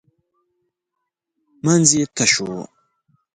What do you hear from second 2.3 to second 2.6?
و.